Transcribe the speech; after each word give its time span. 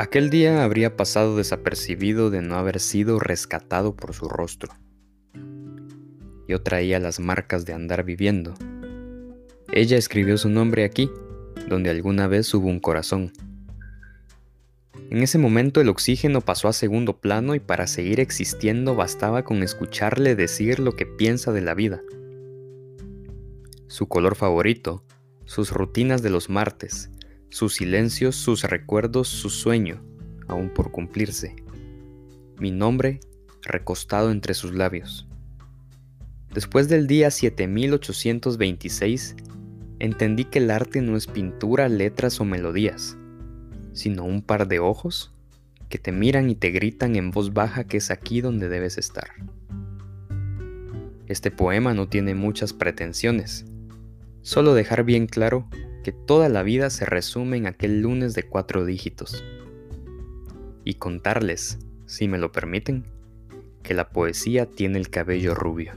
Aquel 0.00 0.30
día 0.30 0.64
habría 0.64 0.96
pasado 0.96 1.36
desapercibido 1.36 2.30
de 2.30 2.40
no 2.40 2.54
haber 2.54 2.80
sido 2.80 3.18
rescatado 3.18 3.94
por 3.94 4.14
su 4.14 4.30
rostro. 4.30 4.72
Yo 6.48 6.62
traía 6.62 6.98
las 6.98 7.20
marcas 7.20 7.66
de 7.66 7.74
andar 7.74 8.02
viviendo. 8.02 8.54
Ella 9.70 9.98
escribió 9.98 10.38
su 10.38 10.48
nombre 10.48 10.84
aquí, 10.84 11.10
donde 11.68 11.90
alguna 11.90 12.28
vez 12.28 12.54
hubo 12.54 12.66
un 12.66 12.80
corazón. 12.80 13.30
En 15.10 15.22
ese 15.22 15.36
momento 15.36 15.82
el 15.82 15.90
oxígeno 15.90 16.40
pasó 16.40 16.68
a 16.68 16.72
segundo 16.72 17.20
plano 17.20 17.54
y 17.54 17.60
para 17.60 17.86
seguir 17.86 18.20
existiendo 18.20 18.94
bastaba 18.94 19.44
con 19.44 19.62
escucharle 19.62 20.34
decir 20.34 20.78
lo 20.78 20.92
que 20.92 21.04
piensa 21.04 21.52
de 21.52 21.60
la 21.60 21.74
vida. 21.74 22.00
Su 23.86 24.08
color 24.08 24.34
favorito, 24.34 25.04
sus 25.44 25.70
rutinas 25.70 26.22
de 26.22 26.30
los 26.30 26.48
martes, 26.48 27.10
sus 27.50 27.74
silencios, 27.74 28.36
sus 28.36 28.64
recuerdos, 28.64 29.28
su 29.28 29.50
sueño, 29.50 30.02
aún 30.48 30.70
por 30.70 30.90
cumplirse. 30.90 31.56
Mi 32.58 32.70
nombre 32.70 33.20
recostado 33.62 34.30
entre 34.30 34.54
sus 34.54 34.72
labios. 34.72 35.28
Después 36.54 36.88
del 36.88 37.06
día 37.06 37.30
7826, 37.30 39.36
entendí 39.98 40.44
que 40.44 40.58
el 40.58 40.70
arte 40.70 41.02
no 41.02 41.16
es 41.16 41.26
pintura, 41.26 41.88
letras 41.88 42.40
o 42.40 42.44
melodías, 42.44 43.16
sino 43.92 44.24
un 44.24 44.42
par 44.42 44.66
de 44.66 44.78
ojos 44.78 45.32
que 45.88 45.98
te 45.98 46.12
miran 46.12 46.50
y 46.50 46.54
te 46.54 46.70
gritan 46.70 47.16
en 47.16 47.30
voz 47.30 47.52
baja 47.52 47.84
que 47.84 47.98
es 47.98 48.10
aquí 48.10 48.40
donde 48.40 48.68
debes 48.68 48.98
estar. 48.98 49.30
Este 51.26 51.50
poema 51.50 51.94
no 51.94 52.08
tiene 52.08 52.34
muchas 52.34 52.72
pretensiones, 52.72 53.66
solo 54.42 54.74
dejar 54.74 55.04
bien 55.04 55.26
claro 55.26 55.68
que 56.02 56.12
toda 56.12 56.48
la 56.48 56.62
vida 56.62 56.90
se 56.90 57.04
resume 57.04 57.56
en 57.56 57.66
aquel 57.66 58.00
lunes 58.00 58.34
de 58.34 58.44
cuatro 58.44 58.84
dígitos. 58.84 59.44
Y 60.84 60.94
contarles, 60.94 61.78
si 62.06 62.28
me 62.28 62.38
lo 62.38 62.52
permiten, 62.52 63.04
que 63.82 63.94
la 63.94 64.10
poesía 64.10 64.66
tiene 64.66 64.98
el 64.98 65.10
cabello 65.10 65.54
rubio. 65.54 65.92